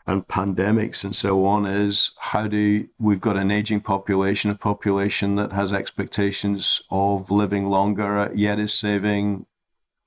[0.09, 5.35] and pandemics and so on is how do we've got an aging population, a population
[5.35, 9.45] that has expectations of living longer, yet is saving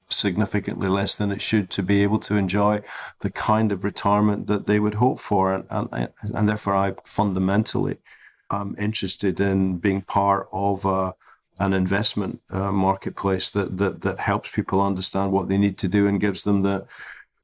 [0.09, 2.83] significantly less than it should to be able to enjoy
[3.21, 5.55] the kind of retirement that they would hope for.
[5.55, 7.99] And, and, and therefore, I fundamentally
[8.51, 11.15] am interested in being part of a,
[11.61, 16.09] an investment uh, marketplace that, that, that helps people understand what they need to do
[16.09, 16.87] and gives them the,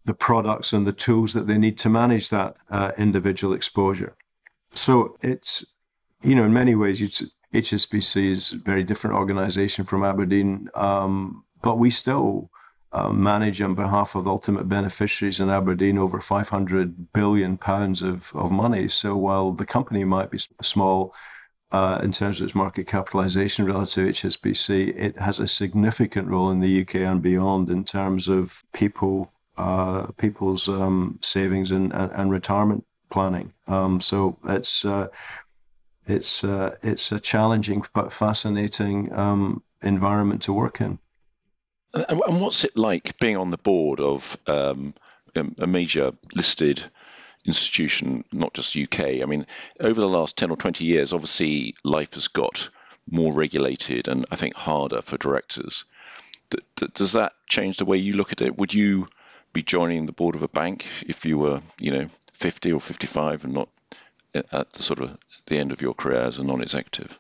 [0.09, 4.17] the products and the tools that they need to manage that uh, individual exposure.
[4.71, 5.67] So it's,
[6.23, 11.77] you know, in many ways, HSBC is a very different organization from abrdn, um, but
[11.77, 12.51] we still
[12.91, 18.51] uh, manage on behalf of ultimate beneficiaries in abrdn over 500 billion pounds of, of
[18.51, 18.89] money.
[18.89, 21.15] So while the company might be small
[21.71, 26.51] uh, in terms of its market capitalization relative to HSBC, it has a significant role
[26.51, 29.33] in the UK and beyond in terms of people
[30.17, 33.53] people's um, savings and, and, and, retirement planning.
[33.67, 35.09] Um, so it's uh,
[36.07, 40.99] it's uh, it's a challenging but fascinating um, environment to work in.
[41.95, 44.95] And, what's it like being on the board of um,
[45.35, 46.83] a major listed
[47.45, 49.23] institution, not just UK?
[49.23, 49.47] I mean,
[49.81, 52.69] over the last 10 or 20 years, obviously life has got
[53.11, 55.85] more regulated and I think harder for directors.
[56.95, 58.59] Does that change the way you look at it?
[58.59, 59.09] Would you
[59.53, 63.45] be joining the board of a bank if you were, you know, 50 or 55
[63.45, 63.69] and not
[64.35, 67.19] at the sort of the end of your career as a non-executive?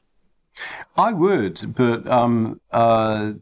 [0.96, 3.34] I would, but um, uh,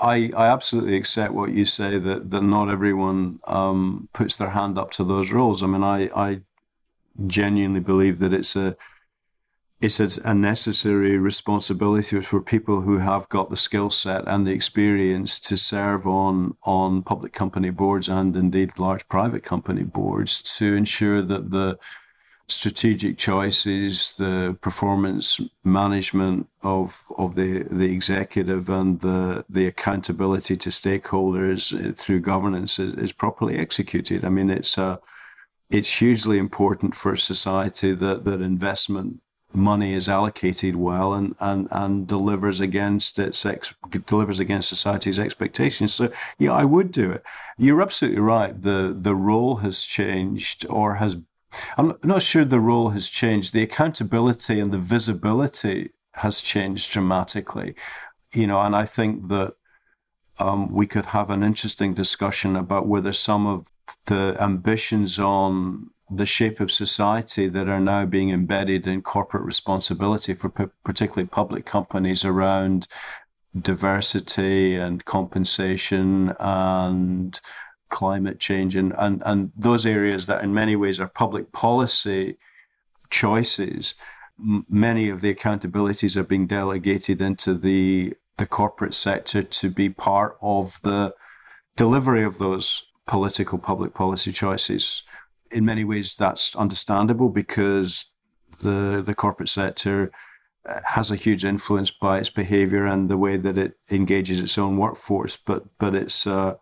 [0.00, 4.78] I I absolutely accept what you say that that not everyone um, puts their hand
[4.78, 5.62] up to those roles.
[5.62, 6.40] I mean, I I
[7.26, 8.76] genuinely believe that it's a
[9.80, 15.38] it's a necessary responsibility for people who have got the skill set and the experience
[15.40, 21.20] to serve on on public company boards and indeed large private company boards to ensure
[21.20, 21.78] that the
[22.48, 30.70] strategic choices, the performance management of of the the executive and the the accountability to
[30.70, 34.24] stakeholders eh, through governance is, is properly executed.
[34.24, 35.00] I mean, it's a
[35.68, 39.20] it's hugely important for society that that investment
[39.56, 43.74] money is allocated well and, and, and delivers against its ex,
[44.06, 45.94] delivers against society's expectations.
[45.94, 47.22] So yeah, I would do it.
[47.58, 48.60] You're absolutely right.
[48.60, 51.16] The the role has changed or has
[51.78, 53.52] I'm not sure the role has changed.
[53.52, 57.74] The accountability and the visibility has changed dramatically.
[58.32, 59.54] You know, and I think that
[60.38, 63.72] um, we could have an interesting discussion about whether some of
[64.06, 70.34] the ambitions on the shape of society that are now being embedded in corporate responsibility
[70.34, 72.86] for p- particularly public companies around
[73.58, 77.40] diversity and compensation and
[77.88, 82.36] climate change and, and, and those areas that in many ways are public policy
[83.10, 83.94] choices
[84.38, 90.36] many of the accountabilities are being delegated into the the corporate sector to be part
[90.42, 91.14] of the
[91.74, 95.04] delivery of those political public policy choices
[95.50, 98.06] in many ways, that's understandable because
[98.60, 100.10] the the corporate sector
[100.68, 104.58] uh, has a huge influence by its behavior and the way that it engages its
[104.58, 105.36] own workforce.
[105.36, 106.54] But but it's uh,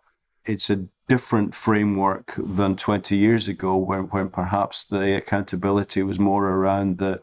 [0.44, 6.48] it's a different framework than 20 years ago when, when perhaps the accountability was more
[6.48, 7.20] around the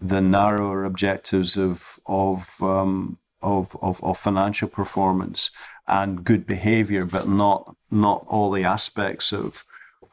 [0.00, 5.50] the narrower objectives of of um, of, of, of financial performance
[5.86, 9.64] and good behavior, but not not all the aspects of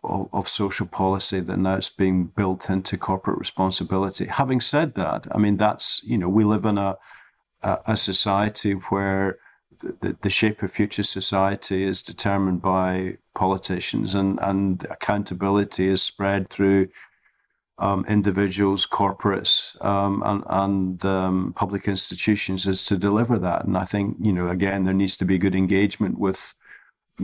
[0.04, 4.26] of, of, social policy that now it's being built into corporate responsibility.
[4.26, 6.97] Having said that, I mean that's you know we live in a
[7.62, 9.38] a, a society where
[9.80, 16.49] the, the shape of future society is determined by politicians and, and accountability is spread
[16.49, 16.88] through
[17.80, 23.66] um, individuals, corporates, um, and, and um, public institutions is to deliver that.
[23.66, 26.54] And I think, you know, again, there needs to be good engagement with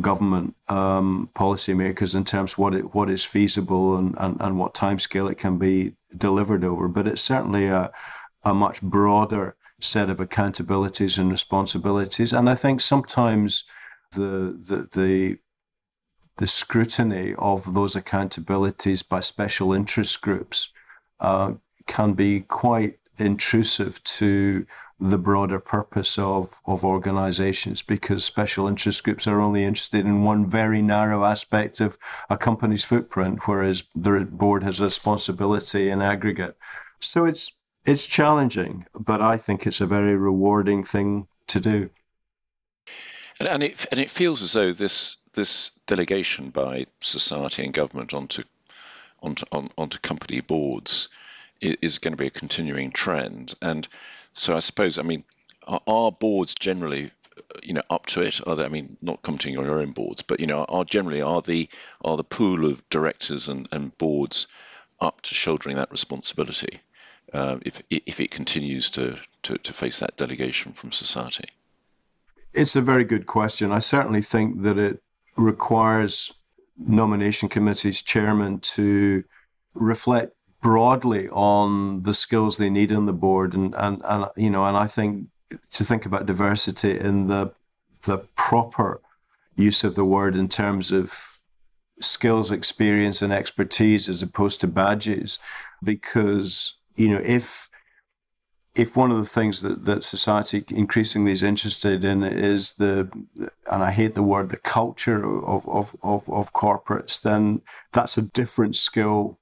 [0.01, 4.73] government um, policymakers in terms of what it, what is feasible and, and, and what
[4.73, 6.87] timescale it can be delivered over.
[6.87, 7.91] But it's certainly a,
[8.43, 12.33] a much broader set of accountabilities and responsibilities.
[12.33, 13.63] And I think sometimes
[14.11, 15.37] the the the,
[16.37, 20.71] the scrutiny of those accountabilities by special interest groups
[21.19, 21.53] uh,
[21.87, 24.65] can be quite intrusive to
[24.99, 30.47] the broader purpose of, of organizations because special interest groups are only interested in one
[30.47, 31.97] very narrow aspect of
[32.29, 36.57] a company's footprint, whereas the board has responsibility in aggregate.
[36.99, 37.53] So it's
[37.85, 41.89] it's challenging, but I think it's a very rewarding thing to do.
[43.39, 48.13] And, and it and it feels as though this this delegation by society and government
[48.13, 48.43] onto
[49.21, 51.09] onto on, onto company boards
[51.61, 53.53] is, is going to be a continuing trend.
[53.61, 53.87] And
[54.37, 55.23] so I suppose, I mean,
[55.67, 57.11] are, are boards generally,
[57.63, 58.39] you know, up to it?
[58.47, 61.21] Are they, I mean, not commenting on your own boards, but you know, are generally
[61.21, 61.69] are the
[62.03, 64.47] are the pool of directors and, and boards
[64.99, 66.79] up to shouldering that responsibility
[67.33, 71.49] uh, if if it continues to, to to face that delegation from society?
[72.53, 73.71] It's a very good question.
[73.71, 75.01] I certainly think that it
[75.35, 76.33] requires
[76.77, 79.23] nomination committees chairman to
[79.73, 84.65] reflect broadly on the skills they need on the board, and and and you know,
[84.65, 85.27] and I think
[85.73, 87.53] to think about diversity in the
[88.03, 89.01] the proper
[89.55, 91.39] use of the word in terms of
[91.99, 95.39] skills, experience, and expertise as opposed to badges,
[95.83, 97.69] because you know if
[98.77, 103.09] if one of the things that, that society increasingly is interested in is the,
[103.71, 108.21] and I hate the word, the culture of, of, of, of corporates, then that's a
[108.21, 109.39] different skill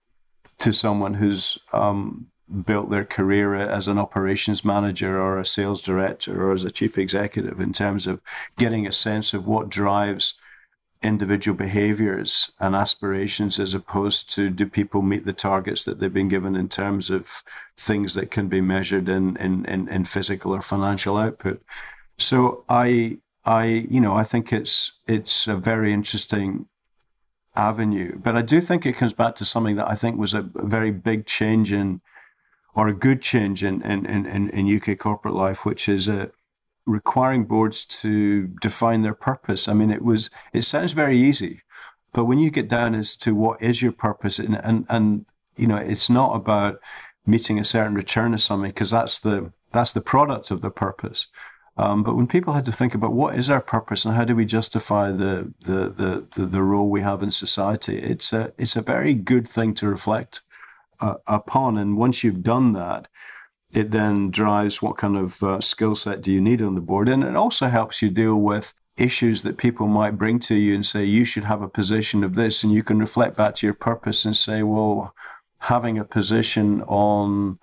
[0.59, 2.27] to someone who's um,
[2.65, 6.97] built their career as an operations manager or a sales director or as a chief
[6.97, 8.21] executive in terms of
[8.57, 10.35] getting a sense of what drives
[11.01, 16.29] individual behaviors and aspirations as opposed to do people meet the targets that they've been
[16.29, 17.43] given in terms of
[17.77, 21.61] things that can be measured in, in, in, in physical or financial output.
[22.17, 26.67] So I I you know I think it's it's a very interesting
[27.55, 28.17] avenue.
[28.17, 30.91] But I do think it comes back to something that I think was a very
[30.91, 32.01] big change in,
[32.73, 36.25] or a good change in, in, in, in UK corporate life, which is a, uh,
[36.85, 39.67] requiring boards to define their purpose.
[39.67, 41.61] I mean, it was, it sounds very easy,
[42.13, 45.25] but when you get down as to what is your purpose and, and, and
[45.55, 46.79] you know, it's not about
[47.25, 51.27] meeting a certain return of something because that's the that's the product of the purpose.
[51.77, 54.35] Um, but when people had to think about what is our purpose and how do
[54.35, 58.77] we justify the, the the, the the role we have in society, it's a it's
[58.77, 60.41] a very good thing to reflect
[61.01, 61.77] uh, upon.
[61.77, 63.07] And once you've done that,
[63.71, 67.09] it then drives what kind of uh, skill set do you need on the board,
[67.09, 70.85] and it also helps you deal with issues that people might bring to you and
[70.85, 73.73] say you should have a position of this, and you can reflect back to your
[73.73, 75.13] purpose and say, well,
[75.59, 77.59] having a position on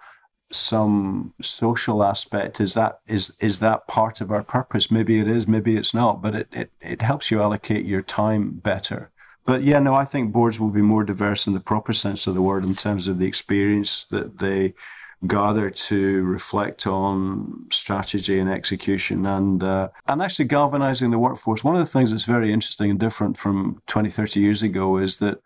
[0.55, 2.61] some social aspect?
[2.61, 4.91] Is that is is that part of our purpose?
[4.91, 8.51] Maybe it is maybe it's not but it, it it helps you allocate your time
[8.53, 9.11] better.
[9.45, 12.35] But yeah no i think boards will be more diverse in the proper sense of
[12.35, 14.75] the word in terms of the experience that they
[15.27, 21.63] gather to reflect on strategy and execution and uh, and actually galvanizing the workforce.
[21.63, 25.19] One of the things that's very interesting and different from 20 30 years ago is
[25.19, 25.41] that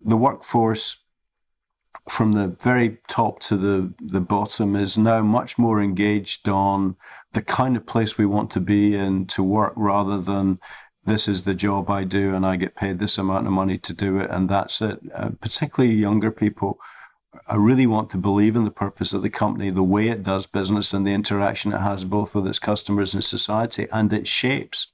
[0.00, 1.04] the workforce
[2.08, 6.96] from the very top to the, the bottom is now much more engaged on
[7.32, 10.60] the kind of place we want to be in to work rather than
[11.04, 13.92] this is the job I do and I get paid this amount of money to
[13.92, 15.00] do it and that's it.
[15.14, 16.78] Uh, particularly younger people,
[17.48, 20.46] I really want to believe in the purpose of the company, the way it does
[20.46, 24.92] business and the interaction it has both with its customers and society, and it shapes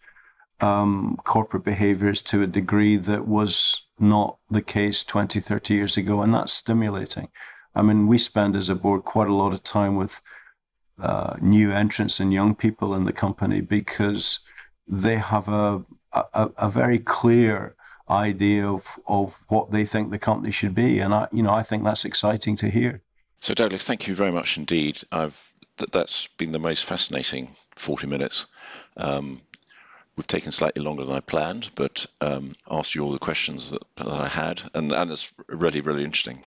[0.61, 6.21] um, corporate behaviors to a degree that was not the case 20, 30 years ago.
[6.21, 7.29] And that's stimulating.
[7.75, 10.21] I mean, we spend as a board quite a lot of time with
[11.01, 14.41] uh, new entrants and young people in the company because
[14.87, 17.75] they have a, a, a very clear
[18.11, 20.99] idea of, of what they think the company should be.
[20.99, 23.01] And I, you know, I think that's exciting to hear.
[23.39, 25.01] So Douglas, thank you very much indeed.
[25.11, 28.47] I've that, that's been the most fascinating 40 minutes.
[28.97, 29.41] Um,
[30.17, 33.83] We've taken slightly longer than I planned, but um, asked you all the questions that,
[33.97, 36.45] that I had, and, and it's really, really interesting.